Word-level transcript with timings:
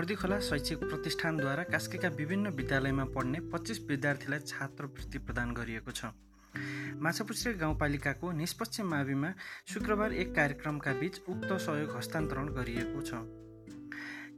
खोला 0.00 0.38
शैक्षिक 0.40 0.78
प्रतिष्ठानद्वारा 0.78 1.62
कास्कीका 1.62 2.08
विभिन्न 2.08 2.48
विद्यालयमा 2.48 3.04
पढ्ने 3.04 3.40
पच्चिस 3.52 3.80
विद्यार्थीलाई 3.88 4.38
छात्रवृत्ति 4.38 5.18
प्रदान 5.18 5.52
गरिएको 5.54 5.90
छ। 5.90 6.04
माछापुछ्रे 6.96 7.52
गाउँपालिकाको 7.54 8.30
निष्पक्ष 8.32 8.80
माविमा 8.80 9.30
शुक्रबार 9.66 10.12
एक 10.12 10.34
कार्यक्रमका 10.34 10.92
बीच 10.92 11.20
उक्त 11.28 11.52
सहयोग 11.52 11.96
हस्तान्तरण 11.96 12.48
गरिएको 12.48 13.00
छ। 13.02 13.49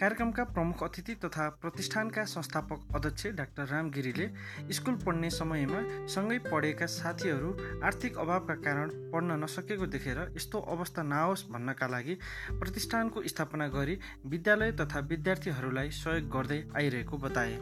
कार्यक्रमका 0.00 0.44
प्रमुख 0.46 0.82
अतिथि 0.82 1.14
तथा 1.14 1.48
प्रतिष्ठानका 1.62 2.22
संस्थापक 2.24 2.94
अध्यक्ष 2.96 3.26
डाक्टर 3.36 3.66
राम 3.68 3.90
गिरीले 3.90 4.28
स्कुल 4.72 4.94
पढ्ने 4.96 5.30
समयमा 5.30 5.80
सँगै 6.08 6.38
पढेका 6.46 6.86
साथीहरू 6.88 7.50
आर्थिक 7.84 8.16
अभावका 8.18 8.54
कारण 8.64 8.90
पढ्न 9.12 9.36
नसकेको 9.44 9.86
देखेर 9.86 10.20
यस्तो 10.36 10.60
अवस्था 10.74 11.02
नआओस् 11.02 11.44
भन्नका 11.50 11.86
लागि 11.86 12.14
प्रतिष्ठानको 12.52 13.22
स्थापना 13.26 13.66
गरी 13.76 13.98
विद्यालय 14.26 14.72
तथा 14.80 15.00
विद्यार्थीहरूलाई 15.10 15.90
सहयोग 15.98 16.30
गर्दै 16.36 16.62
आइरहेको 16.76 17.18
बताए। 17.18 17.60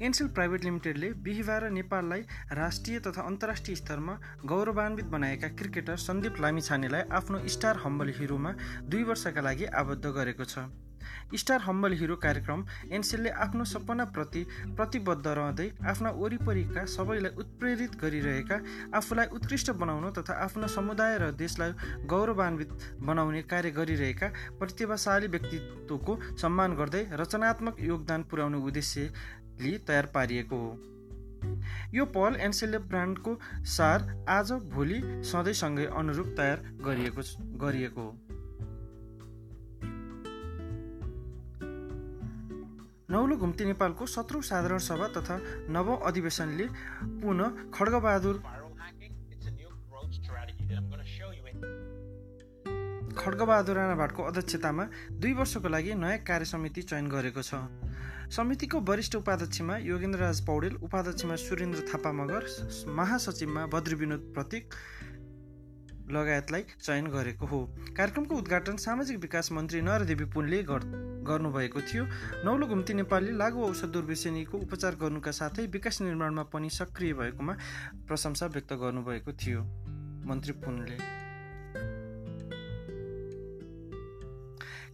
एनसेल 0.00 0.28
प्राइभेट 0.28 0.64
लिमिटेडले 0.64 1.08
बिहिबार 1.24 1.68
नेपाललाई 1.70 2.22
राष्ट्रिय 2.54 2.98
तथा 3.06 3.22
अन्तर्राष्ट्रिय 3.22 3.76
स्तरमा 3.76 4.18
गौरवान्वित 4.46 5.06
बनाएका 5.12 5.48
क्रिकेटर 5.60 5.96
सन्दीप 6.00 6.40
लामिछानेलाई 6.40 7.08
आफ्नो 7.14 7.46
स्टार 7.54 7.82
हम्बल 7.84 8.12
हिरोमा 8.18 8.52
दुई 8.86 9.02
वर्षका 9.10 9.40
लागि 9.40 9.64
आबद्ध 9.80 10.06
गरेको 10.06 10.44
छ। 10.44 10.70
स्टार 11.34 11.60
हम्बल 11.60 11.92
हिरो 11.92 12.14
कार्यक्रम 12.22 12.64
एनसेलले 12.92 13.30
आफ्नो 13.44 13.64
सपनाप्रति 13.64 14.42
प्रतिबद्ध 14.76 15.26
रहँदै 15.28 15.68
आफ्ना 15.90 16.10
वरिपरिका 16.16 16.84
सबैलाई 16.86 17.32
उत्प्रेरित 17.42 17.94
गरिरहेका 18.02 18.58
आफूलाई 18.96 19.26
उत्कृष्ट 19.38 19.70
बनाउन 19.80 20.10
तथा 20.18 20.34
आफ्नो 20.44 20.66
समुदाय 20.68 21.16
र 21.18 21.30
देशलाई 21.34 22.06
गौरवान्वित 22.12 22.72
बनाउने 23.02 23.42
कार्य 23.52 23.70
गरिरहेका 23.78 24.28
प्रतिभाशाली 24.60 25.26
व्यक्तित्वको 25.34 26.18
सम्मान 26.42 26.76
गर्दै 26.76 27.04
रचनात्मक 27.22 27.80
योगदान 27.82 28.22
पुर्याउने 28.30 28.58
उद्देश्य 28.68 29.08
लिई 29.60 29.78
तयार 29.86 30.06
पारिएको 30.14 30.56
हो। 30.56 30.78
यो 31.94 32.04
पहल 32.06 32.34
एनसेले 32.40 32.78
ब्रान्डको 32.88 33.38
सार 33.66 34.08
आज 34.28 34.52
भोलि 34.72 35.00
सधैँसँगै 35.24 35.86
अनुरूप 35.96 36.34
तयार 36.36 36.58
गरिएको 36.82 37.22
गरिएको 37.58 38.02
हो। 38.02 38.12
नौलो 43.10 43.36
घुम्ती 43.36 43.64
नेपालको 43.64 44.06
सत्रौँ 44.06 44.42
साधारण 44.42 44.78
सभा 44.78 45.06
तथा 45.16 45.40
नवौँ 45.68 45.98
अधिवेशनले 46.06 46.66
पुनः 47.22 47.48
खड्गबहादुर 47.74 48.42
खड्गबहादुर 53.18 53.76
राणा 53.76 53.94
भाटको 53.94 54.22
अध्यक्षतामा 54.22 54.84
दुई 55.12 55.32
वर्षको 55.32 55.68
लागि 55.68 55.94
नयाँ 55.94 56.18
कार्य 56.22 56.44
समिति 56.44 56.82
चयन 56.82 57.08
गरेको 57.08 57.42
छ। 57.42 57.54
समितिको 58.30 58.78
वरिष्ठ 58.80 59.14
उपाध्यक्षमा 59.16 59.76
योगेन्द्र 59.76 60.18
राज 60.20 60.40
पौडेल 60.46 60.74
उपाध्यक्षमा 60.78 61.36
सुरेन्द्र 61.36 61.80
थापा 61.84 62.10
मगर 62.12 62.44
महासचिवमा 62.94 63.64
बद्री 63.66 63.94
विनोद 63.94 64.30
प्रतीक 64.34 64.74
लगायतलाई 66.10 66.62
चयन 66.78 67.06
गरेको 67.10 67.46
हो। 67.46 67.58
कार्यक्रमको 67.96 68.34
उद्घाटन 68.36 68.76
सामाजिक 68.76 69.18
विकास 69.18 69.50
मन्त्री 69.52 69.80
नरदेवी 69.82 70.24
पुनले 70.30 70.62
गर्नुभएको 70.62 71.80
थियो। 71.82 72.04
नौलो 72.44 72.66
घुम्ती 72.66 72.94
नेपालले 72.94 73.32
लागु 73.34 73.64
औषध 73.64 73.90
दुर्विषणीको 73.92 74.58
उपचार 74.58 74.94
गर्नुका 75.02 75.30
साथै 75.32 75.66
विकास 75.68 76.00
निर्माणमा 76.02 76.42
पनि 76.54 76.70
सक्रिय 76.70 77.12
भएकोमा 77.12 77.54
प्रशंसा 78.06 78.46
व्यक्त 78.46 78.72
गर्नुभएको 78.74 79.32
थियो। 79.34 79.60
मन्त्री 80.30 80.52
पुनले 80.62 80.96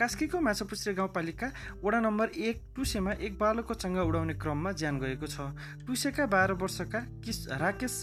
कास्कीको 0.00 0.40
माछापुछ्रे 0.40 0.92
गाउँपालिका 0.94 1.46
वडा 1.84 1.98
नम्बर 2.00 2.28
एक 2.40 2.60
टुसेमा 2.76 3.12
एक 3.20 3.36
बालकको 3.38 3.74
चङ्गा 3.76 4.02
उडाउने 4.02 4.34
क्रममा 4.34 4.70
ज्यान 4.72 4.98
गएको 4.98 5.26
छ। 5.26 5.52
टुसेका 5.84 6.26
बाह्र 6.26 6.52
वर्षका 6.56 7.00
किस 7.20 7.38
राकेश 7.60 7.96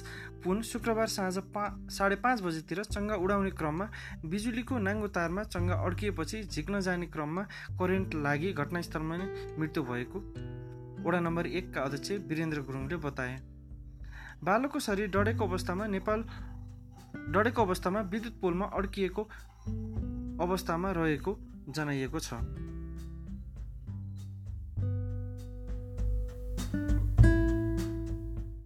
पुन 0.43 0.61
शुक्रबार 0.61 1.07
साँझ 1.07 1.37
पा 1.55 1.63
साढे 1.89 2.15
पाँच 2.21 2.41
बजेतिर 2.41 2.83
चङ्गा 2.85 3.15
उडाउने 3.17 3.51
क्रममा 3.57 3.89
बिजुलीको 4.29 4.77
नाङ्गो 4.77 5.07
तारमा 5.17 5.43
चङ्गा 5.49 5.79
अड्किएपछि 5.85 6.43
झिक्न 6.43 6.79
जाने 6.81 7.07
क्रममा 7.09 7.43
करेन्ट 7.81 8.15
लागि 8.21 8.53
घटनास्थलमा 8.53 9.17
नै 9.17 9.27
मृत्यु 9.57 9.83
भएको 9.89 10.23
वडा 11.01 11.19
नम्बर 11.19 11.47
एकका 11.55 11.81
अध्यक्ष 11.81 12.11
वीरेन्द्र 12.29 12.61
गुरुङले 12.69 13.01
बताए। 13.01 13.35
बालकको 14.43 14.85
शरीर 14.85 15.11
डढेको 15.17 15.47
अवस्थामा 15.47 15.91
नेपाल 15.97 16.29
डढेको 17.33 17.65
अवस्थामा 17.65 18.07
विद्युत 18.13 18.39
पोलमा 18.41 18.65
अड्किएको 18.77 19.29
अवस्थामा 20.45 20.91
रहेको 20.93 21.39
जनाइएको 21.69 22.19
छ। 22.19 22.33